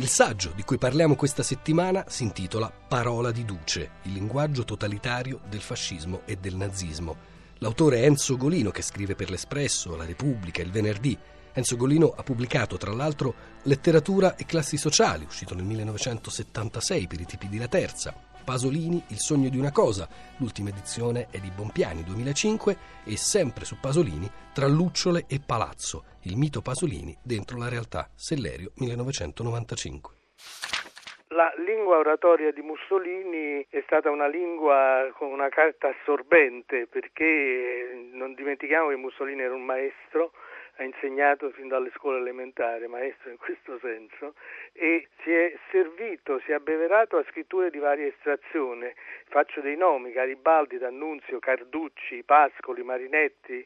Il 0.00 0.08
saggio 0.08 0.52
di 0.54 0.62
cui 0.62 0.78
parliamo 0.78 1.14
questa 1.14 1.42
settimana 1.42 2.06
si 2.08 2.22
intitola 2.22 2.72
Parola 2.72 3.30
di 3.30 3.44
Duce, 3.44 3.90
il 4.04 4.14
linguaggio 4.14 4.64
totalitario 4.64 5.40
del 5.46 5.60
fascismo 5.60 6.22
e 6.24 6.36
del 6.36 6.56
nazismo. 6.56 7.14
L'autore 7.58 7.98
è 8.00 8.04
Enzo 8.06 8.38
Golino 8.38 8.70
che 8.70 8.80
scrive 8.80 9.14
per 9.14 9.28
l'Espresso, 9.28 9.96
La 9.96 10.06
Repubblica, 10.06 10.62
Il 10.62 10.70
Venerdì. 10.70 11.18
Enzo 11.52 11.76
Golino 11.76 12.14
ha 12.16 12.22
pubblicato 12.22 12.78
tra 12.78 12.94
l'altro 12.94 13.34
Letteratura 13.64 14.36
e 14.36 14.46
classi 14.46 14.78
sociali, 14.78 15.26
uscito 15.26 15.54
nel 15.54 15.64
1976 15.64 17.06
per 17.06 17.20
i 17.20 17.26
tipi 17.26 17.50
di 17.50 17.58
La 17.58 17.68
Terza, 17.68 18.14
Pasolini, 18.50 19.00
Il 19.10 19.20
sogno 19.22 19.48
di 19.48 19.58
una 19.58 19.70
cosa, 19.70 20.08
l'ultima 20.38 20.70
edizione 20.70 21.28
è 21.30 21.38
di 21.38 21.52
Bompiani 21.54 22.02
2005 22.02 23.06
e 23.06 23.16
sempre 23.16 23.64
su 23.64 23.78
Pasolini, 23.78 24.26
Tra 24.52 24.66
lucciole 24.66 25.22
e 25.30 25.38
palazzo, 25.38 26.18
il 26.26 26.36
mito 26.36 26.60
Pasolini 26.60 27.14
dentro 27.22 27.56
la 27.58 27.68
realtà, 27.68 28.10
Sellerio 28.16 28.72
1995. 28.74 30.14
La 31.28 31.54
lingua 31.64 31.98
oratoria 31.98 32.50
di 32.50 32.60
Mussolini 32.60 33.64
è 33.70 33.84
stata 33.86 34.10
una 34.10 34.26
lingua 34.26 35.06
con 35.14 35.30
una 35.30 35.48
carta 35.48 35.94
assorbente 35.94 36.88
perché 36.90 38.10
non 38.10 38.34
dimentichiamo 38.34 38.88
che 38.88 38.96
Mussolini 38.96 39.42
era 39.42 39.54
un 39.54 39.64
maestro 39.64 40.32
ha 40.80 40.84
insegnato 40.84 41.50
fin 41.50 41.68
dalle 41.68 41.90
scuole 41.94 42.18
elementari, 42.18 42.86
maestro 42.88 43.30
in 43.30 43.36
questo 43.36 43.78
senso, 43.80 44.34
e 44.72 45.08
si 45.22 45.30
è 45.30 45.54
servito, 45.70 46.40
si 46.40 46.52
è 46.52 46.54
abbeverato 46.54 47.18
a 47.18 47.24
scritture 47.28 47.70
di 47.70 47.78
varia 47.78 48.06
estrazione. 48.06 48.94
Faccio 49.28 49.60
dei 49.60 49.76
nomi, 49.76 50.10
Garibaldi, 50.10 50.78
D'Annunzio, 50.78 51.38
Carducci, 51.38 52.22
Pascoli, 52.24 52.82
Marinetti, 52.82 53.64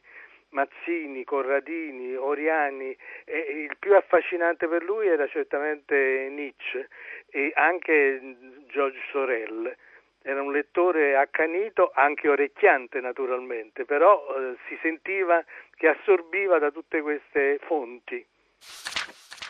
Mazzini, 0.49 1.23
Corradini, 1.23 2.15
Oriani, 2.15 2.95
il 3.25 3.75
più 3.79 3.95
affascinante 3.95 4.67
per 4.67 4.83
lui 4.83 5.07
era 5.07 5.27
certamente 5.27 6.27
Nietzsche 6.29 6.87
e 7.29 7.51
anche 7.55 8.19
George 8.67 8.99
Sorel 9.11 9.75
era 10.27 10.41
un 10.41 10.51
lettore 10.51 11.15
accanito, 11.15 11.91
anche 11.93 12.27
orecchiante 12.27 12.99
naturalmente, 12.99 13.85
però 13.85 14.25
eh, 14.35 14.55
si 14.67 14.75
sentiva 14.81 15.43
che 15.75 15.87
assorbiva 15.87 16.59
da 16.59 16.71
tutte 16.71 17.01
queste 17.01 17.59
fonti. 17.63 18.25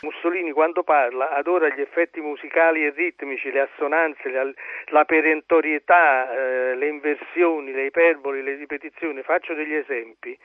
Mussolini 0.02 0.52
quando 0.52 0.82
parla 0.82 1.30
adora 1.30 1.68
gli 1.68 1.80
effetti 1.80 2.20
musicali 2.20 2.84
e 2.84 2.90
ritmici, 2.90 3.50
le 3.50 3.60
assonanze, 3.60 4.28
la, 4.28 4.50
la 4.86 5.04
perentorietà, 5.04 6.30
eh, 6.30 6.74
le 6.76 6.88
inversioni, 6.88 7.72
le 7.72 7.86
iperboli, 7.86 8.42
le 8.42 8.56
ripetizioni. 8.56 9.22
Faccio 9.22 9.54
degli 9.54 9.74
esempi. 9.74 10.38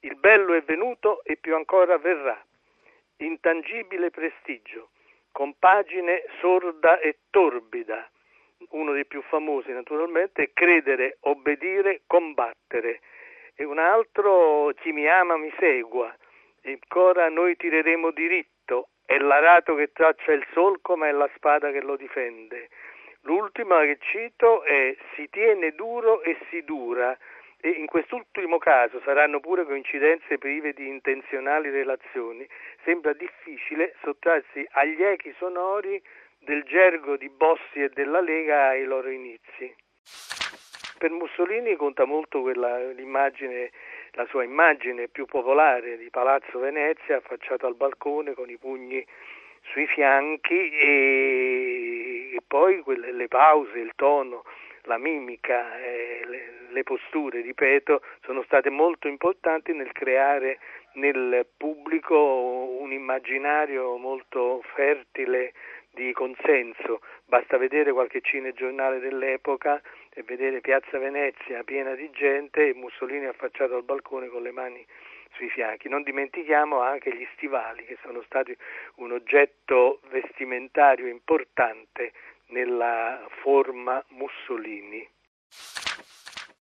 Il 0.00 0.16
bello 0.16 0.52
è 0.54 0.62
venuto 0.62 1.24
e 1.24 1.36
più 1.36 1.54
ancora 1.54 1.96
verrà. 1.98 2.38
Intangibile 3.16 4.10
prestigio, 4.10 4.90
compagine 5.32 6.24
sorda 6.40 7.00
e 7.00 7.16
torbida 7.30 8.08
uno 8.70 8.92
dei 8.92 9.06
più 9.06 9.22
famosi 9.22 9.72
naturalmente, 9.72 10.42
è 10.42 10.50
credere, 10.52 11.18
obbedire, 11.20 12.02
combattere. 12.06 13.00
E 13.60 13.64
un 13.64 13.80
altro, 13.80 14.72
chi 14.76 14.92
mi 14.92 15.08
ama 15.08 15.36
mi 15.36 15.52
segua, 15.58 16.14
ancora 16.62 17.28
noi 17.28 17.56
tireremo 17.56 18.12
diritto, 18.12 18.90
è 19.04 19.18
l'arato 19.18 19.74
che 19.74 19.90
traccia 19.90 20.30
il 20.30 20.46
solco 20.52 20.96
ma 20.96 21.08
è 21.08 21.10
la 21.10 21.28
spada 21.34 21.72
che 21.72 21.82
lo 21.82 21.96
difende. 21.96 22.68
L'ultima 23.22 23.80
che 23.80 23.98
cito 23.98 24.62
è 24.62 24.96
si 25.16 25.28
tiene 25.28 25.72
duro 25.72 26.22
e 26.22 26.38
si 26.48 26.62
dura, 26.62 27.18
e 27.60 27.70
in 27.70 27.86
quest'ultimo 27.86 28.58
caso 28.58 29.00
saranno 29.00 29.40
pure 29.40 29.64
coincidenze 29.64 30.38
prive 30.38 30.72
di 30.72 30.86
intenzionali 30.86 31.68
relazioni, 31.68 32.46
sembra 32.84 33.12
difficile 33.12 33.96
sottrarsi 34.02 34.64
agli 34.70 35.02
echi 35.02 35.34
sonori 35.36 36.00
del 36.38 36.62
gergo 36.62 37.16
di 37.16 37.28
Bossi 37.28 37.82
e 37.82 37.88
della 37.88 38.20
Lega 38.20 38.68
ai 38.68 38.84
loro 38.84 39.08
inizi. 39.08 39.74
Per 40.98 41.12
Mussolini 41.12 41.76
conta 41.76 42.04
molto 42.06 42.40
quella, 42.40 42.90
l'immagine, 42.90 43.70
la 44.14 44.26
sua 44.26 44.42
immagine 44.42 45.06
più 45.06 45.26
popolare 45.26 45.96
di 45.96 46.10
Palazzo 46.10 46.58
Venezia 46.58 47.18
affacciato 47.18 47.68
al 47.68 47.76
balcone 47.76 48.34
con 48.34 48.50
i 48.50 48.56
pugni 48.56 49.06
sui 49.70 49.86
fianchi 49.86 50.70
e, 50.70 52.30
e 52.34 52.40
poi 52.44 52.80
quelle, 52.80 53.12
le 53.12 53.28
pause, 53.28 53.78
il 53.78 53.92
tono, 53.94 54.42
la 54.82 54.98
mimica, 54.98 55.78
eh, 55.78 56.22
le, 56.26 56.52
le 56.70 56.82
posture, 56.82 57.42
ripeto, 57.42 58.02
sono 58.24 58.42
state 58.42 58.68
molto 58.68 59.06
importanti 59.06 59.72
nel 59.72 59.92
creare 59.92 60.58
nel 60.94 61.46
pubblico 61.56 62.16
un 62.80 62.90
immaginario 62.90 63.96
molto 63.98 64.62
fertile 64.74 65.52
di 65.92 66.12
consenso, 66.12 67.00
basta 67.24 67.56
vedere 67.56 67.92
qualche 67.92 68.20
cinegiornale 68.20 68.98
dell'epoca 68.98 69.80
e 70.18 70.24
vedere 70.24 70.60
Piazza 70.60 70.98
Venezia 70.98 71.62
piena 71.62 71.94
di 71.94 72.10
gente 72.10 72.68
e 72.68 72.74
Mussolini 72.74 73.26
affacciato 73.26 73.76
al 73.76 73.84
balcone 73.84 74.26
con 74.26 74.42
le 74.42 74.50
mani 74.50 74.84
sui 75.34 75.48
fianchi. 75.48 75.88
Non 75.88 76.02
dimentichiamo 76.02 76.80
anche 76.80 77.14
gli 77.14 77.26
stivali 77.34 77.84
che 77.84 77.96
sono 78.02 78.20
stati 78.22 78.56
un 78.96 79.12
oggetto 79.12 80.00
vestimentario 80.10 81.06
importante 81.06 82.12
nella 82.46 83.24
forma 83.42 84.04
Mussolini. 84.08 85.08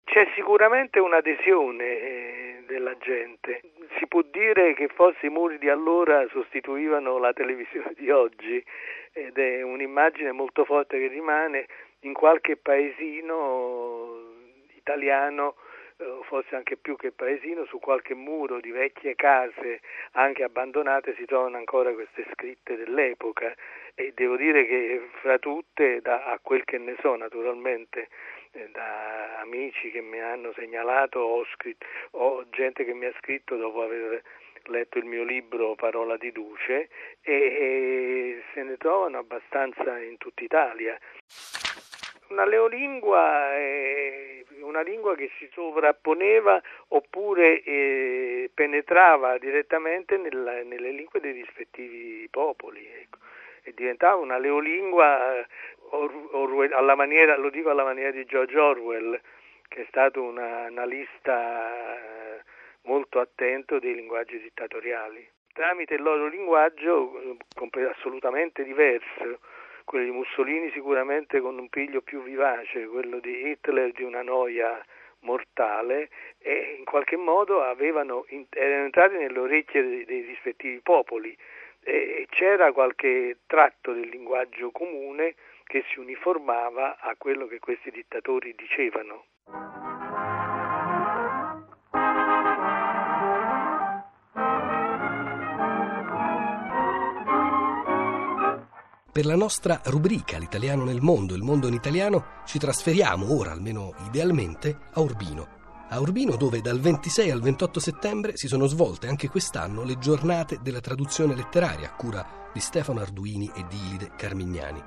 C'è 0.03 0.27
sicuramente 0.33 0.99
un'adesione 0.99 1.85
eh, 1.85 2.63
della 2.65 2.97
gente. 2.97 3.61
Si 3.99 4.07
può 4.07 4.23
dire 4.23 4.73
che 4.73 4.87
forse 4.87 5.27
i 5.27 5.29
muri 5.29 5.59
di 5.59 5.69
allora 5.69 6.27
sostituivano 6.29 7.19
la 7.19 7.33
televisione 7.33 7.93
di 7.95 8.09
oggi 8.09 8.63
ed 9.11 9.37
è 9.37 9.61
un'immagine 9.61 10.31
molto 10.31 10.65
forte 10.65 10.97
che 10.97 11.07
rimane 11.07 11.67
in 12.03 12.13
qualche 12.13 12.55
paesino 12.55 14.31
italiano 14.75 15.55
forse 16.23 16.55
anche 16.55 16.77
più 16.77 16.95
che 16.95 17.11
paesino, 17.11 17.65
su 17.65 17.79
qualche 17.79 18.13
muro 18.13 18.59
di 18.59 18.71
vecchie 18.71 19.15
case 19.15 19.81
anche 20.13 20.43
abbandonate 20.43 21.15
si 21.15 21.25
trovano 21.25 21.57
ancora 21.57 21.93
queste 21.93 22.25
scritte 22.31 22.75
dell'epoca. 22.75 23.53
E 23.95 24.11
devo 24.15 24.35
dire 24.35 24.65
che 24.65 25.09
fra 25.21 25.37
tutte, 25.37 26.01
da, 26.01 26.25
a 26.25 26.39
quel 26.41 26.63
che 26.63 26.79
ne 26.79 26.95
so 27.01 27.15
naturalmente, 27.15 28.09
eh, 28.51 28.69
da 28.71 29.39
amici 29.39 29.91
che 29.91 30.01
mi 30.01 30.19
hanno 30.19 30.51
segnalato 30.53 31.19
o, 31.19 31.45
scritto, 31.53 31.85
o 32.11 32.43
gente 32.49 32.83
che 32.85 32.93
mi 32.93 33.05
ha 33.05 33.13
scritto 33.19 33.55
dopo 33.55 33.83
aver 33.83 34.23
letto 34.71 34.97
il 34.97 35.05
mio 35.05 35.23
libro 35.23 35.75
Parola 35.75 36.17
di 36.17 36.31
Duce 36.31 36.89
e, 37.21 37.33
e 37.33 38.43
se 38.53 38.63
ne 38.63 38.77
trovano 38.77 39.17
abbastanza 39.17 39.99
in 39.99 40.17
tutta 40.17 40.43
Italia. 40.43 40.97
Una 42.29 42.45
leolingua 42.45 43.53
è 43.53 44.43
una 44.63 44.81
lingua 44.81 45.15
che 45.15 45.29
si 45.37 45.47
sovrapponeva 45.53 46.61
oppure 46.89 47.61
eh, 47.61 48.49
penetrava 48.53 49.37
direttamente 49.37 50.17
nella, 50.17 50.63
nelle 50.63 50.91
lingue 50.91 51.19
dei 51.19 51.33
rispettivi 51.33 52.27
popoli 52.29 52.87
ecco. 53.01 53.19
e 53.63 53.73
diventava 53.73 54.15
una 54.15 54.37
leolingua 54.37 55.39
eh, 55.39 55.45
or, 55.89 56.69
alla 56.71 56.95
maniera, 56.95 57.37
lo 57.37 57.49
dico 57.49 57.69
alla 57.69 57.83
maniera 57.83 58.11
di 58.11 58.25
George 58.25 58.57
Orwell 58.57 59.19
che 59.67 59.81
è 59.81 59.85
stato 59.87 60.21
un 60.21 60.37
analista 60.37 61.71
molto 62.83 63.19
attento 63.19 63.79
dei 63.79 63.93
linguaggi 63.95 64.39
dittatoriali. 64.39 65.27
Tramite 65.53 65.95
il 65.95 66.01
loro 66.01 66.27
linguaggio 66.27 67.19
eh, 67.21 67.83
assolutamente 67.83 68.63
diverso, 68.63 69.39
quello 69.85 70.05
di 70.05 70.11
Mussolini 70.11 70.71
sicuramente 70.71 71.39
con 71.39 71.57
un 71.57 71.69
piglio 71.69 72.01
più 72.01 72.23
vivace, 72.23 72.87
quello 72.87 73.19
di 73.19 73.49
Hitler 73.49 73.91
di 73.91 74.03
una 74.03 74.23
noia 74.23 74.83
mortale 75.19 76.09
e 76.39 76.75
in 76.77 76.85
qualche 76.85 77.17
modo 77.17 77.61
avevano, 77.61 78.25
erano 78.49 78.83
entrati 78.85 79.15
nelle 79.15 79.39
orecchie 79.39 80.05
dei, 80.05 80.21
rispettivi 80.21 80.79
popoli 80.81 81.35
e 81.81 82.27
c'era 82.29 82.71
qualche 82.71 83.39
tratto 83.45 83.93
del 83.93 84.07
linguaggio 84.07 84.71
comune 84.71 85.35
che 85.65 85.83
si 85.89 85.99
uniformava 85.99 86.97
a 86.99 87.15
quello 87.17 87.45
che 87.47 87.59
questi 87.59 87.91
dittatori 87.91 88.53
dicevano. 88.55 89.25
Per 99.13 99.27
la 99.27 99.35
nostra 99.35 99.79
rubrica 99.85 100.39
L'italiano 100.39 100.83
nel 100.83 100.99
mondo, 100.99 101.35
il 101.35 101.43
mondo 101.43 101.67
in 101.67 101.75
italiano, 101.75 102.41
ci 102.47 102.57
trasferiamo 102.57 103.31
ora, 103.37 103.51
almeno 103.51 103.93
idealmente, 104.07 104.75
a 104.91 105.01
Urbino. 105.01 105.47
A 105.89 105.99
Urbino 105.99 106.35
dove 106.35 106.61
dal 106.61 106.79
26 106.79 107.29
al 107.29 107.39
28 107.39 107.79
settembre 107.79 108.35
si 108.35 108.47
sono 108.47 108.65
svolte 108.65 109.05
anche 109.05 109.29
quest'anno 109.29 109.83
le 109.83 109.99
giornate 109.99 110.61
della 110.63 110.79
traduzione 110.79 111.35
letteraria 111.35 111.89
a 111.89 111.93
cura 111.93 112.27
di 112.51 112.59
Stefano 112.59 113.01
Arduini 113.01 113.51
e 113.53 113.63
di 113.69 113.77
Ilide 113.85 114.13
Carmignani. 114.17 114.83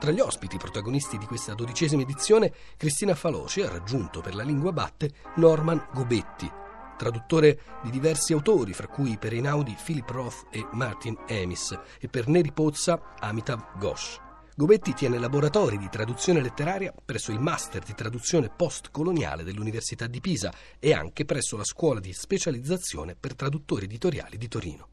Tra 0.00 0.10
gli 0.10 0.18
ospiti 0.18 0.56
protagonisti 0.56 1.16
di 1.16 1.26
questa 1.26 1.54
dodicesima 1.54 2.02
edizione, 2.02 2.52
Cristina 2.76 3.14
Faloci 3.14 3.60
ha 3.60 3.68
raggiunto 3.70 4.20
per 4.20 4.34
la 4.34 4.42
lingua 4.42 4.72
batte 4.72 5.12
Norman 5.36 5.86
Gobetti, 5.92 6.50
traduttore 6.98 7.60
di 7.82 7.90
diversi 7.90 8.34
autori, 8.34 8.74
fra 8.74 8.88
cui 8.88 9.16
per 9.16 9.32
Einaudi 9.32 9.74
Philip 9.82 10.10
Roth 10.10 10.48
e 10.50 10.66
Martin 10.72 11.16
Amis, 11.30 11.78
e 11.98 12.08
per 12.08 12.28
Neri 12.28 12.52
Pozza 12.52 13.14
Amitav 13.18 13.78
Ghosh. 13.78 14.20
Gobetti 14.58 14.92
tiene 14.92 15.18
laboratori 15.18 15.78
di 15.78 15.88
traduzione 15.88 16.42
letteraria 16.42 16.92
presso 17.04 17.30
il 17.30 17.38
Master 17.38 17.84
di 17.84 17.94
traduzione 17.94 18.50
postcoloniale 18.50 19.44
dell'Università 19.44 20.08
di 20.08 20.20
Pisa 20.20 20.52
e 20.80 20.92
anche 20.92 21.24
presso 21.24 21.56
la 21.56 21.62
Scuola 21.62 22.00
di 22.00 22.12
specializzazione 22.12 23.14
per 23.14 23.36
traduttori 23.36 23.84
editoriali 23.84 24.36
di 24.36 24.48
Torino. 24.48 24.88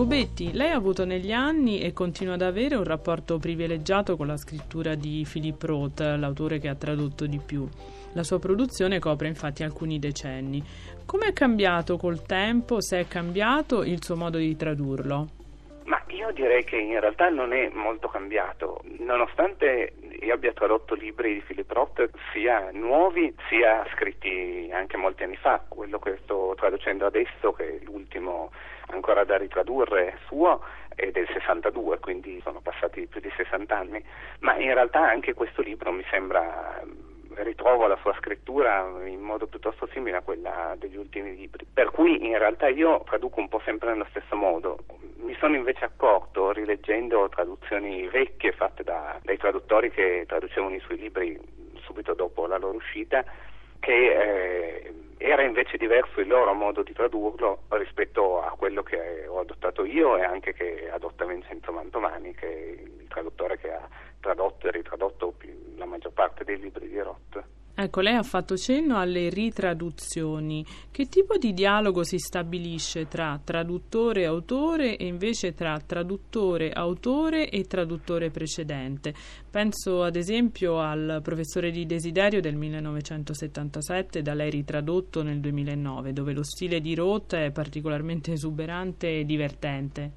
Gobetti, 0.00 0.54
lei 0.54 0.70
ha 0.70 0.76
avuto 0.76 1.04
negli 1.04 1.30
anni 1.30 1.82
e 1.82 1.92
continua 1.92 2.32
ad 2.32 2.40
avere 2.40 2.74
un 2.74 2.84
rapporto 2.84 3.38
privilegiato 3.38 4.16
con 4.16 4.28
la 4.28 4.38
scrittura 4.38 4.94
di 4.94 5.28
Philip 5.30 5.62
Roth, 5.62 6.00
l'autore 6.00 6.58
che 6.58 6.68
ha 6.68 6.74
tradotto 6.74 7.26
di 7.26 7.38
più. 7.38 7.68
La 8.14 8.22
sua 8.22 8.38
produzione 8.38 8.98
copre 8.98 9.28
infatti 9.28 9.62
alcuni 9.62 9.98
decenni. 9.98 10.62
Come 11.04 11.26
è 11.26 11.32
cambiato 11.34 11.98
col 11.98 12.22
tempo, 12.22 12.80
se 12.80 13.00
è 13.00 13.08
cambiato 13.08 13.84
il 13.84 14.02
suo 14.02 14.16
modo 14.16 14.38
di 14.38 14.56
tradurlo? 14.56 15.26
Ma 15.84 16.02
io 16.06 16.32
direi 16.32 16.64
che 16.64 16.76
in 16.76 16.98
realtà 16.98 17.28
non 17.28 17.52
è 17.52 17.68
molto 17.68 18.08
cambiato, 18.08 18.80
nonostante 19.00 19.92
io 20.22 20.32
abbia 20.32 20.54
tradotto 20.54 20.94
libri 20.94 21.34
di 21.34 21.42
Philip 21.42 21.70
Roth 21.70 22.08
sia 22.32 22.70
nuovi 22.72 23.34
sia 23.50 23.84
scritti 23.94 24.70
anche 24.72 24.96
molti 24.96 25.24
anni 25.24 25.36
fa, 25.36 25.62
quello 25.68 25.98
che 25.98 26.16
sto 26.22 26.54
traducendo 26.56 27.04
adesso 27.04 27.52
che 27.52 27.76
è 27.76 27.84
l'ultimo 27.84 28.50
ancora 28.92 29.24
da 29.24 29.36
ritradurre 29.36 30.18
suo 30.26 30.60
è 30.94 31.10
del 31.10 31.28
62, 31.32 31.98
quindi 31.98 32.40
sono 32.42 32.60
passati 32.60 33.06
più 33.06 33.20
di 33.20 33.30
60 33.36 33.76
anni, 33.76 34.04
ma 34.40 34.56
in 34.56 34.74
realtà 34.74 35.08
anche 35.08 35.34
questo 35.34 35.62
libro 35.62 35.92
mi 35.92 36.04
sembra 36.10 36.82
ritrovo 37.42 37.86
la 37.86 37.96
sua 38.00 38.14
scrittura 38.18 38.86
in 39.06 39.20
modo 39.20 39.46
piuttosto 39.46 39.88
simile 39.92 40.16
a 40.16 40.22
quella 40.22 40.74
degli 40.78 40.96
ultimi 40.96 41.34
libri. 41.34 41.66
Per 41.72 41.90
cui 41.90 42.26
in 42.26 42.36
realtà 42.38 42.68
io 42.68 43.02
traduco 43.04 43.40
un 43.40 43.48
po' 43.48 43.60
sempre 43.64 43.90
nello 43.90 44.06
stesso 44.10 44.36
modo. 44.36 44.78
Mi 45.16 45.34
sono 45.38 45.54
invece 45.54 45.84
accorto, 45.84 46.52
rileggendo 46.52 47.28
traduzioni 47.28 48.08
vecchie 48.08 48.52
fatte 48.52 48.82
da, 48.82 49.18
dai 49.22 49.36
traduttori 49.36 49.90
che 49.90 50.24
traducevano 50.26 50.74
i 50.74 50.80
suoi 50.80 50.98
libri 50.98 51.38
subito 51.82 52.14
dopo 52.14 52.46
la 52.46 52.58
loro 52.58 52.76
uscita, 52.76 53.24
che 53.78 53.92
eh, 53.92 54.92
era 55.22 55.42
invece 55.42 55.76
diverso 55.76 56.20
il 56.20 56.28
loro 56.28 56.54
modo 56.54 56.82
di 56.82 56.94
tradurlo 56.94 57.64
rispetto 57.68 58.42
a 58.42 58.52
quello 58.52 58.82
che 58.82 59.26
ho 59.26 59.40
adottato 59.40 59.84
io 59.84 60.16
e 60.16 60.22
anche 60.22 60.54
che 60.54 60.88
adotta 60.90 61.26
Vincenzo 61.26 61.72
Mantovani, 61.72 62.32
che 62.34 62.48
è 62.48 62.80
il 62.80 63.06
traduttore 63.06 63.58
che 63.58 63.70
ha 63.70 63.86
tradotto 64.18 64.66
e 64.66 64.70
ritradotto 64.70 65.34
la 65.76 65.84
maggior 65.84 66.12
parte 66.12 66.42
dei 66.44 66.58
libri 66.58 66.88
di 66.88 66.98
Roth. 67.00 67.44
Ecco, 67.82 68.02
lei 68.02 68.14
ha 68.14 68.22
fatto 68.22 68.58
cenno 68.58 68.98
alle 68.98 69.30
ritraduzioni. 69.30 70.62
Che 70.92 71.06
tipo 71.06 71.38
di 71.38 71.54
dialogo 71.54 72.04
si 72.04 72.18
stabilisce 72.18 73.08
tra 73.08 73.40
traduttore 73.42 74.20
e 74.20 74.24
autore 74.26 74.98
e 74.98 75.06
invece 75.06 75.54
tra 75.54 75.80
traduttore, 75.80 76.72
autore 76.72 77.48
e 77.48 77.64
traduttore 77.64 78.28
precedente? 78.28 79.14
Penso 79.50 80.02
ad 80.02 80.16
esempio 80.16 80.78
al 80.78 81.20
professore 81.22 81.70
di 81.70 81.86
Desiderio 81.86 82.42
del 82.42 82.54
1977 82.54 84.20
da 84.20 84.34
lei 84.34 84.50
ritradotto 84.50 85.22
nel 85.22 85.40
2009, 85.40 86.12
dove 86.12 86.34
lo 86.34 86.42
stile 86.42 86.82
di 86.82 86.94
Roth 86.94 87.34
è 87.34 87.50
particolarmente 87.50 88.32
esuberante 88.32 89.20
e 89.20 89.24
divertente. 89.24 90.10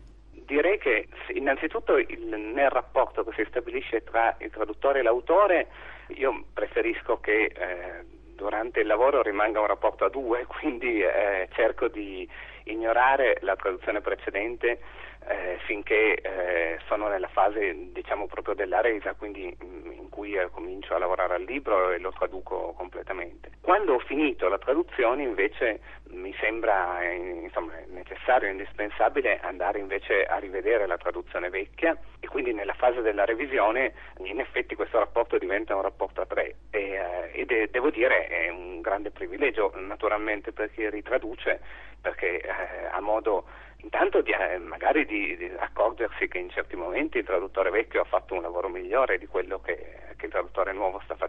Direi 0.46 0.78
che 0.80 1.08
innanzitutto 1.34 1.96
nel 1.96 2.70
rapporto 2.70 3.24
che 3.24 3.32
si 3.38 3.46
stabilisce 3.48 4.04
tra 4.04 4.36
il 4.42 4.50
traduttore 4.50 5.00
e 5.00 5.04
l'autore 5.04 5.68
io 6.16 6.46
preferisco 6.54 7.20
che 7.20 7.46
eh, 7.46 8.06
durante 8.36 8.82
il 8.82 8.88
lavoro 8.88 9.22
rimanga 9.22 9.60
un 9.60 9.68
rapporto 9.68 10.06
a 10.06 10.10
due, 10.10 10.46
quindi 10.48 11.02
eh, 11.02 11.48
cerco 11.54 11.88
di 11.88 12.28
ignorare 12.66 13.38
la 13.42 13.56
traduzione 13.56 14.02
precedente 14.02 14.80
eh, 15.28 15.58
finché 15.66 16.16
eh, 16.16 16.80
sono 16.88 17.08
nella 17.08 17.28
fase 17.28 17.92
diciamo 17.92 18.28
proprio 18.28 18.54
della 18.54 18.82
resa, 18.82 19.14
quindi 19.14 19.56
mm, 19.64 19.92
in 19.92 20.10
cui 20.10 20.34
eh, 20.34 20.50
comincio 20.50 20.96
a 20.96 21.00
lavorare 21.00 21.36
al 21.36 21.44
libro 21.44 21.92
e 21.92 22.00
lo 22.00 22.12
traduco 22.12 22.74
completamente. 22.78 23.52
Quando 23.62 23.94
ho 23.94 24.00
finito 24.00 24.48
la 24.48 24.58
traduzione 24.58 25.24
invece 25.24 25.80
mi 26.10 26.34
sembra 26.40 27.02
eh, 27.02 27.16
insomma, 27.44 27.74
necessario 27.88 28.48
e 28.48 28.52
indispensabile 28.52 29.40
andare 29.40 29.80
invece 29.80 30.26
a 30.26 30.38
rivedere 30.38 30.86
la 30.86 30.98
traduzione 30.98 31.50
vecchia 31.50 31.98
e 32.20 32.28
quindi 32.28 32.54
nella 32.54 32.74
fase 32.74 33.02
della 33.02 33.26
revisione 33.26 33.94
in 34.26 34.40
effetti 34.40 34.76
questo 34.76 35.00
rapporto 35.00 35.38
diventa 35.38 35.76
un 35.76 35.82
rapporto 35.82 36.22
a 36.22 36.26
tre 36.26 36.56
e, 36.70 36.80
eh, 36.80 37.32
ed 37.34 37.52
è, 37.52 37.68
devo 37.68 37.90
dire 37.90 38.28
è 38.28 38.50
un 38.50 38.82
grande 38.82 39.12
privilegio 39.12 39.72
naturalmente 39.76 40.52
per 40.52 40.72
chi 40.72 40.90
ritraduce 40.90 41.60
perché 42.02 42.42
eh, 42.42 42.86
ha 42.92 43.00
modo 43.00 43.46
intanto 43.84 44.22
di, 44.22 44.32
eh, 44.32 44.58
magari 44.58 45.06
di, 45.06 45.38
di, 45.38 45.52
accorgersi 45.58 46.28
che 46.28 46.40
in 46.40 46.50
certi 46.50 46.76
momenti 46.76 47.20
il 47.20 47.26
traduttore 47.26 47.70
vecchio 47.70 48.02
ha 48.02 48.06
fatto 48.06 48.34
un 48.34 48.42
lavoro 48.42 48.70
migliore 48.70 49.18
di 49.18 49.28
quello 49.28 49.60
che, 49.60 50.16
che 50.18 50.26
il 50.26 50.32
traduttore 50.32 50.74
nuovo 50.74 51.00
sta 51.04 51.16
facendo 51.16 51.23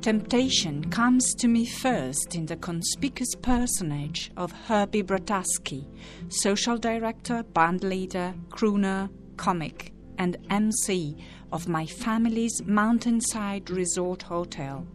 Temptation 0.00 0.88
comes 0.88 1.34
to 1.34 1.46
me 1.46 1.66
first 1.66 2.34
in 2.34 2.46
the 2.46 2.56
conspicuous 2.56 3.34
personage 3.34 4.30
of 4.38 4.50
Herbie 4.50 5.02
Brataski, 5.02 5.84
social 6.28 6.78
director, 6.78 7.42
band 7.42 7.84
leader, 7.84 8.32
crooner, 8.48 9.10
comic, 9.36 9.92
and 10.16 10.38
MC 10.48 11.16
of 11.52 11.68
my 11.68 11.84
family's 11.84 12.62
mountainside 12.64 13.68
resort 13.68 14.22
hotel. 14.22 14.86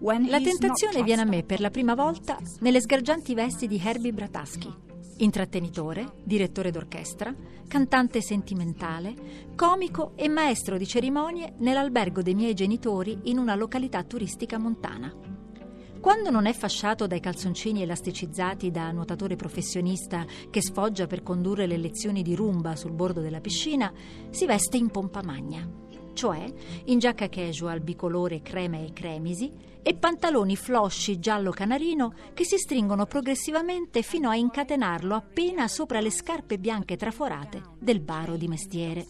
La 0.00 0.38
tentazione 0.38 1.02
viene 1.02 1.22
a 1.22 1.24
me 1.24 1.42
per 1.42 1.60
la 1.60 1.70
prima 1.70 1.96
volta 1.96 2.38
nelle 2.60 2.80
sgargianti 2.80 3.34
vesti 3.34 3.66
di 3.66 3.80
Herbie 3.82 4.12
Brataski 4.12 4.85
intrattenitore, 5.18 6.14
direttore 6.22 6.70
d'orchestra, 6.70 7.34
cantante 7.66 8.20
sentimentale, 8.20 9.14
comico 9.54 10.12
e 10.16 10.28
maestro 10.28 10.76
di 10.76 10.86
cerimonie 10.86 11.54
nell'albergo 11.58 12.22
dei 12.22 12.34
miei 12.34 12.54
genitori 12.54 13.18
in 13.24 13.38
una 13.38 13.54
località 13.54 14.02
turistica 14.02 14.58
montana. 14.58 15.12
Quando 16.00 16.30
non 16.30 16.46
è 16.46 16.52
fasciato 16.52 17.06
dai 17.06 17.20
calzoncini 17.20 17.82
elasticizzati 17.82 18.70
da 18.70 18.92
nuotatore 18.92 19.34
professionista 19.34 20.24
che 20.50 20.62
sfoggia 20.62 21.06
per 21.06 21.22
condurre 21.22 21.66
le 21.66 21.78
lezioni 21.78 22.22
di 22.22 22.34
rumba 22.34 22.76
sul 22.76 22.92
bordo 22.92 23.20
della 23.20 23.40
piscina, 23.40 23.92
si 24.30 24.46
veste 24.46 24.76
in 24.76 24.90
pompa 24.90 25.22
magna 25.22 25.84
cioè 26.16 26.50
in 26.86 26.98
giacca 26.98 27.28
casual 27.28 27.80
bicolore 27.80 28.40
crema 28.40 28.78
e 28.78 28.92
cremisi 28.92 29.52
e 29.86 29.94
pantaloni 29.94 30.56
flosci 30.56 31.20
giallo 31.20 31.52
canarino 31.52 32.12
che 32.34 32.42
si 32.42 32.58
stringono 32.58 33.06
progressivamente 33.06 34.02
fino 34.02 34.28
a 34.28 34.34
incatenarlo 34.34 35.14
appena 35.14 35.68
sopra 35.68 36.00
le 36.00 36.10
scarpe 36.10 36.58
bianche 36.58 36.96
traforate 36.96 37.62
del 37.78 38.00
baro 38.00 38.34
di 38.34 38.48
mestiere. 38.48 39.06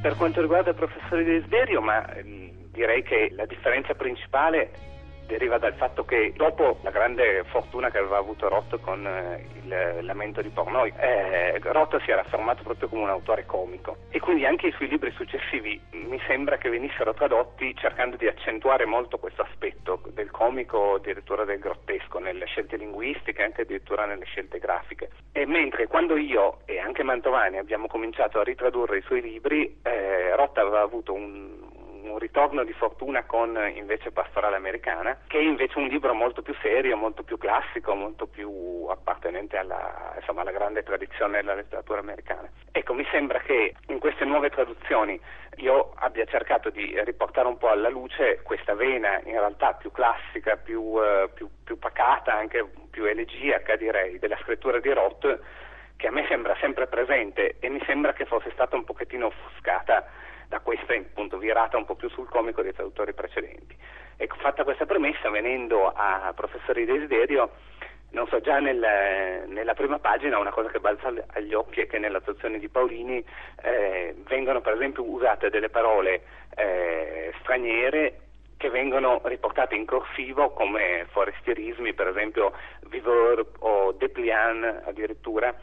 Per 0.00 0.16
quanto 0.16 0.40
riguarda 0.40 0.70
il 0.70 0.76
professore 0.76 1.24
Desiderio, 1.24 1.82
ma 1.82 2.10
ehm, 2.14 2.70
direi 2.70 3.02
che 3.02 3.28
la 3.32 3.44
differenza 3.44 3.92
principale 3.92 4.95
deriva 5.26 5.58
dal 5.58 5.74
fatto 5.74 6.04
che 6.04 6.32
dopo 6.36 6.78
la 6.82 6.90
grande 6.90 7.44
fortuna 7.44 7.90
che 7.90 7.98
aveva 7.98 8.18
avuto 8.18 8.48
Roth 8.48 8.80
con 8.80 9.06
eh, 9.06 9.44
il 9.62 10.04
lamento 10.04 10.40
di 10.40 10.48
Pornoi, 10.48 10.92
eh, 10.98 11.58
Roth 11.60 12.00
si 12.02 12.10
era 12.10 12.22
affermato 12.22 12.62
proprio 12.62 12.88
come 12.88 13.02
un 13.02 13.10
autore 13.10 13.44
comico 13.44 13.96
e 14.10 14.20
quindi 14.20 14.46
anche 14.46 14.68
i 14.68 14.72
suoi 14.72 14.88
libri 14.88 15.10
successivi 15.12 15.80
mi 15.90 16.20
sembra 16.26 16.56
che 16.56 16.68
venissero 16.68 17.12
tradotti 17.14 17.74
cercando 17.76 18.16
di 18.16 18.26
accentuare 18.26 18.86
molto 18.86 19.18
questo 19.18 19.42
aspetto 19.42 20.00
del 20.12 20.30
comico, 20.30 20.94
addirittura 20.94 21.44
del 21.44 21.58
grottesco, 21.58 22.18
nelle 22.18 22.46
scelte 22.46 22.76
linguistiche 22.76 23.40
e 23.40 23.44
anche 23.44 23.62
addirittura 23.62 24.06
nelle 24.06 24.24
scelte 24.24 24.58
grafiche. 24.58 25.10
E 25.32 25.46
mentre 25.46 25.86
quando 25.86 26.16
io 26.16 26.60
e 26.64 26.78
anche 26.78 27.02
Mantovani 27.02 27.58
abbiamo 27.58 27.86
cominciato 27.86 28.38
a 28.38 28.44
ritradurre 28.44 28.98
i 28.98 29.02
suoi 29.02 29.20
libri, 29.20 29.78
eh, 29.82 30.34
Roth 30.36 30.56
aveva 30.58 30.80
avuto 30.80 31.12
un, 31.12 31.55
un 32.16 32.22
ritorno 32.22 32.64
di 32.64 32.72
fortuna 32.72 33.24
con 33.24 33.58
invece 33.74 34.10
Pastorale 34.10 34.56
Americana, 34.56 35.18
che 35.26 35.38
è 35.38 35.42
invece 35.42 35.78
un 35.78 35.86
libro 35.86 36.14
molto 36.14 36.40
più 36.40 36.54
serio, 36.62 36.96
molto 36.96 37.22
più 37.22 37.36
classico, 37.36 37.94
molto 37.94 38.26
più 38.26 38.86
appartenente 38.88 39.58
alla, 39.58 40.14
insomma, 40.16 40.40
alla 40.40 40.50
grande 40.50 40.82
tradizione 40.82 41.36
della 41.36 41.54
letteratura 41.54 42.00
americana. 42.00 42.48
Ecco, 42.72 42.94
mi 42.94 43.06
sembra 43.10 43.40
che 43.40 43.74
in 43.88 43.98
queste 43.98 44.24
nuove 44.24 44.48
traduzioni 44.48 45.20
io 45.56 45.92
abbia 45.96 46.24
cercato 46.24 46.70
di 46.70 46.98
riportare 47.04 47.48
un 47.48 47.58
po' 47.58 47.68
alla 47.68 47.90
luce 47.90 48.40
questa 48.42 48.74
vena 48.74 49.20
in 49.24 49.32
realtà 49.32 49.74
più 49.74 49.90
classica, 49.92 50.56
più, 50.56 50.98
eh, 50.98 51.28
più, 51.34 51.50
più 51.64 51.78
pacata, 51.78 52.32
anche 52.32 52.66
più 52.88 53.04
elegiaca 53.04 53.76
direi, 53.76 54.18
della 54.18 54.38
scrittura 54.38 54.80
di 54.80 54.90
Roth 54.90 55.38
che 55.96 56.06
a 56.08 56.10
me 56.10 56.26
sembra 56.28 56.56
sempre 56.60 56.86
presente 56.86 57.56
e 57.58 57.68
mi 57.68 57.82
sembra 57.86 58.12
che 58.12 58.24
fosse 58.24 58.50
stata 58.52 58.76
un 58.76 58.84
pochettino 58.84 59.26
offuscata 59.26 60.06
da 60.48 60.60
questa 60.60 60.94
appunto 60.94 61.38
virata 61.38 61.76
un 61.76 61.84
po' 61.84 61.94
più 61.94 62.08
sul 62.08 62.28
comico 62.28 62.62
dei 62.62 62.72
traduttori 62.72 63.12
precedenti. 63.12 63.76
Ecco, 64.16 64.36
fatta 64.36 64.64
questa 64.64 64.86
premessa, 64.86 65.28
venendo 65.28 65.92
a 65.94 66.32
Professore 66.34 66.84
Desiderio, 66.84 67.50
non 68.10 68.26
so, 68.28 68.40
già 68.40 68.60
nel, 68.60 69.44
nella 69.48 69.74
prima 69.74 69.98
pagina 69.98 70.38
una 70.38 70.50
cosa 70.50 70.70
che 70.70 70.80
balza 70.80 71.12
agli 71.32 71.52
occhi 71.52 71.82
è 71.82 71.86
che 71.86 71.98
nella 71.98 72.20
traduzione 72.20 72.58
di 72.58 72.68
Paolini 72.68 73.22
eh, 73.62 74.14
vengono 74.26 74.60
per 74.60 74.74
esempio 74.74 75.02
usate 75.02 75.50
delle 75.50 75.68
parole 75.68 76.22
eh, 76.54 77.34
straniere 77.40 78.20
che 78.56 78.70
vengono 78.70 79.20
riportate 79.24 79.74
in 79.74 79.84
corsivo 79.84 80.50
come 80.50 81.06
forestierismi, 81.10 81.92
per 81.92 82.08
esempio 82.08 82.52
viveur 82.88 83.44
o 83.58 83.92
dépliant 83.92 84.82
addirittura, 84.86 85.54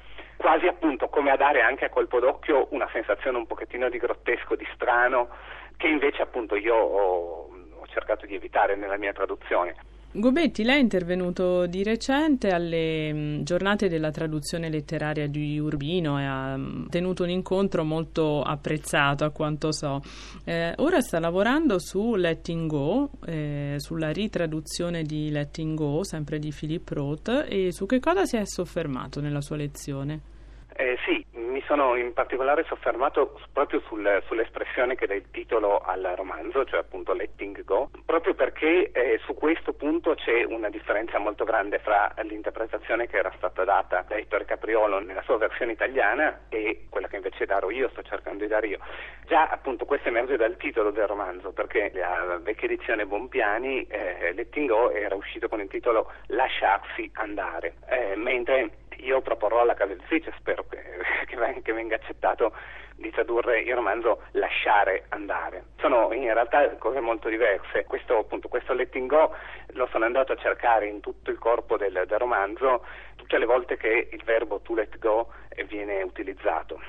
quasi 0.43 0.67
appunto 0.67 1.07
come 1.07 1.31
a 1.31 1.37
dare 1.37 1.61
anche 1.61 1.85
a 1.85 1.89
colpo 1.89 2.19
d'occhio 2.19 2.67
una 2.71 2.89
sensazione 2.91 3.37
un 3.37 3.47
pochettino 3.47 3.87
di 3.87 3.97
grottesco, 3.97 4.57
di 4.57 4.67
strano, 4.73 5.29
che 5.77 5.87
invece 5.87 6.21
appunto 6.21 6.57
io 6.57 6.75
ho, 6.75 7.49
ho 7.79 7.87
cercato 7.87 8.25
di 8.25 8.35
evitare 8.35 8.75
nella 8.75 8.97
mia 8.97 9.13
traduzione. 9.13 9.73
Gobetti, 10.11 10.65
lei 10.65 10.79
è 10.79 10.81
intervenuto 10.81 11.65
di 11.65 11.81
recente 11.81 12.49
alle 12.49 13.13
mm, 13.13 13.41
giornate 13.43 13.87
della 13.87 14.11
traduzione 14.11 14.69
letteraria 14.69 15.27
di 15.27 15.57
Urbino 15.57 16.19
e 16.19 16.25
ha 16.25 16.57
mm, 16.57 16.87
tenuto 16.87 17.23
un 17.23 17.29
incontro 17.29 17.85
molto 17.85 18.41
apprezzato, 18.41 19.23
a 19.23 19.29
quanto 19.29 19.71
so. 19.71 20.01
Eh, 20.43 20.73
ora 20.75 20.99
sta 20.99 21.19
lavorando 21.19 21.79
su 21.79 22.15
Letting 22.15 22.69
Go, 22.69 23.11
eh, 23.25 23.75
sulla 23.77 24.11
ritraduzione 24.11 25.03
di 25.03 25.31
Letting 25.31 25.77
Go, 25.77 26.03
sempre 26.03 26.37
di 26.37 26.53
Philip 26.53 26.87
Roth, 26.89 27.45
e 27.47 27.71
su 27.71 27.85
che 27.85 28.01
cosa 28.01 28.25
si 28.25 28.35
è 28.35 28.45
soffermato 28.45 29.21
nella 29.21 29.41
sua 29.41 29.55
lezione? 29.55 30.31
Eh, 30.75 30.97
sì, 31.05 31.23
mi 31.33 31.61
sono 31.67 31.95
in 31.95 32.13
particolare 32.13 32.63
soffermato 32.63 33.39
proprio 33.51 33.81
sul, 33.87 34.23
sull'espressione 34.25 34.95
che 34.95 35.05
dà 35.05 35.13
il 35.13 35.29
titolo 35.31 35.79
al 35.79 36.13
romanzo, 36.15 36.65
cioè 36.65 36.79
appunto 36.79 37.13
letting 37.13 37.63
go, 37.63 37.89
proprio 38.05 38.33
perché 38.33 38.91
eh, 38.91 39.19
su 39.23 39.33
questo 39.35 39.73
punto 39.73 40.15
c'è 40.15 40.43
una 40.43 40.69
differenza 40.69 41.19
molto 41.19 41.43
grande 41.43 41.79
fra 41.79 42.11
l'interpretazione 42.23 43.07
che 43.07 43.17
era 43.17 43.31
stata 43.37 43.63
data 43.63 44.03
da 44.07 44.15
Ettore 44.15 44.45
Capriolo 44.45 44.99
nella 44.99 45.21
sua 45.21 45.37
versione 45.37 45.73
italiana 45.73 46.41
e 46.49 46.87
quella 46.89 47.07
che 47.07 47.17
invece 47.17 47.45
darò 47.45 47.69
io, 47.69 47.89
sto 47.89 48.01
cercando 48.01 48.43
di 48.43 48.49
dare 48.49 48.67
io. 48.67 48.79
Già 49.25 49.47
appunto 49.47 49.85
questo 49.85 50.09
emerge 50.09 50.37
dal 50.37 50.57
titolo 50.57 50.91
del 50.91 51.07
romanzo, 51.07 51.51
perché 51.51 51.91
la 51.93 52.39
vecchia 52.41 52.67
edizione 52.67 53.05
Bompiani, 53.05 53.85
eh, 53.87 54.33
letting 54.33 54.67
go, 54.67 54.91
era 54.91 55.15
uscito 55.15 55.47
con 55.47 55.61
il 55.61 55.67
titolo 55.67 56.11
Lasciarsi 56.27 57.09
andare, 57.13 57.75
eh, 57.87 58.15
mentre 58.15 58.71
io 59.03 59.21
proporrò 59.21 59.61
alla 59.61 59.73
casa 59.73 59.91
editrice, 59.91 60.33
spero 60.37 60.65
che, 60.67 60.81
che, 61.61 61.73
venga 61.73 61.95
accettato, 61.95 62.53
di 62.95 63.09
tradurre 63.11 63.61
il 63.61 63.73
romanzo 63.73 64.21
Lasciare 64.31 65.05
andare. 65.09 65.65
Sono 65.77 66.13
in 66.13 66.31
realtà 66.33 66.75
cose 66.77 66.99
molto 66.99 67.27
diverse. 67.29 67.85
Questo, 67.85 68.17
appunto, 68.17 68.47
questo 68.47 68.73
letting 68.73 69.09
go 69.09 69.35
lo 69.73 69.87
sono 69.91 70.05
andato 70.05 70.31
a 70.31 70.37
cercare 70.37 70.87
in 70.87 70.99
tutto 70.99 71.31
il 71.31 71.37
corpo 71.37 71.77
del, 71.77 72.03
del 72.05 72.19
romanzo 72.19 72.85
tutte 73.15 73.37
le 73.37 73.45
volte 73.45 73.77
che 73.77 74.09
il 74.11 74.23
verbo 74.23 74.59
to 74.61 74.75
let 74.75 74.97
go 74.99 75.31
viene 75.67 76.01
utilizzato. 76.01 76.79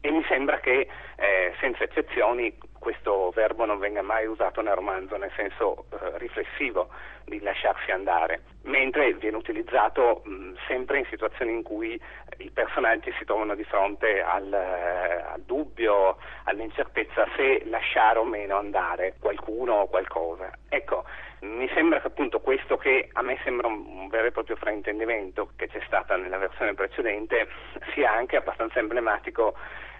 E 0.00 0.10
mi 0.10 0.24
sembra 0.28 0.58
che, 0.58 0.86
eh, 1.16 1.54
senza 1.60 1.84
eccezioni, 1.84 2.54
questo 2.84 3.30
verbo 3.30 3.64
non 3.64 3.78
venga 3.78 4.02
mai 4.02 4.26
usato 4.26 4.60
nel 4.60 4.74
romanzo 4.74 5.16
nel 5.16 5.32
senso 5.34 5.86
eh, 5.90 6.18
riflessivo 6.18 6.90
di 7.24 7.40
lasciarsi 7.40 7.90
andare, 7.90 8.42
mentre 8.64 9.14
viene 9.14 9.38
utilizzato 9.38 10.20
mh, 10.22 10.52
sempre 10.68 10.98
in 10.98 11.06
situazioni 11.06 11.52
in 11.52 11.62
cui 11.62 11.98
i 12.36 12.50
personaggi 12.50 13.10
si 13.18 13.24
trovano 13.24 13.54
di 13.54 13.64
fronte 13.64 14.20
al, 14.20 14.52
eh, 14.52 15.24
al 15.32 15.40
dubbio, 15.40 16.18
all'incertezza 16.44 17.26
se 17.34 17.62
lasciare 17.64 18.18
o 18.18 18.24
meno 18.24 18.58
andare 18.58 19.14
qualcuno 19.18 19.76
o 19.76 19.86
qualcosa. 19.86 20.52
Ecco, 20.68 21.04
mi 21.40 21.68
sembra 21.72 22.00
che 22.02 22.08
appunto 22.08 22.40
questo 22.40 22.76
che 22.76 23.08
a 23.14 23.22
me 23.22 23.38
sembra 23.44 23.66
un 23.66 24.08
vero 24.08 24.26
e 24.26 24.32
proprio 24.32 24.56
fraintendimento 24.56 25.52
che 25.56 25.68
c'è 25.68 25.80
stata 25.86 26.16
nella 26.16 26.38
versione 26.38 26.74
precedente 26.74 27.48
sia 27.94 28.12
anche 28.12 28.36
abbastanza 28.36 28.78
emblematico 28.78 29.54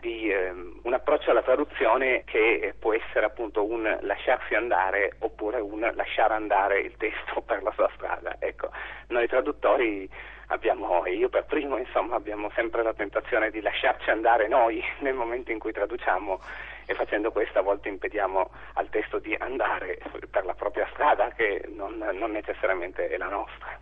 di 0.05 0.29
eh, 0.29 0.53
un 0.83 0.93
approccio 0.93 1.31
alla 1.31 1.43
traduzione 1.43 2.25
che 2.27 2.75
può 2.79 2.93
essere 2.93 3.25
appunto 3.25 3.65
un 3.65 3.99
lasciarsi 4.03 4.55
andare 4.55 5.15
oppure 5.21 5.61
un 5.61 5.91
lasciare 5.95 6.35
andare 6.35 6.81
il 6.81 6.95
testo 6.99 7.41
per 7.47 7.63
la 7.63 7.73
sua 7.73 7.91
strada. 7.95 8.37
Ecco, 8.39 8.69
noi 9.09 9.27
traduttori 9.27 10.07
abbiamo, 10.49 11.07
io 11.07 11.31
per 11.31 11.47
primo 11.47 11.79
insomma, 11.79 12.17
abbiamo 12.17 12.51
sempre 12.55 12.83
la 12.83 12.93
tentazione 12.93 13.51
di 13.51 13.63
lasciarci 13.63 14.11
andare 14.11 14.47
noi 14.47 14.85
nel 15.01 15.15
momento 15.15 15.51
in 15.51 15.59
cui 15.59 15.73
traduciamo 15.73 16.39
e 16.85 16.93
facendo 16.93 17.33
questo 17.33 17.61
a 17.61 17.63
volte 17.63 17.89
impediamo 17.89 18.51
al 18.75 18.91
testo 18.91 19.19
di 19.19 19.35
andare 19.41 19.99
per 20.31 20.45
la 20.45 20.53
propria 20.53 20.87
strada 20.93 21.31
che 21.31 21.65
non, 21.69 21.97
non 21.97 22.31
necessariamente 22.31 23.09
è 23.09 23.17
la 23.17 23.29
nostra. 23.29 23.81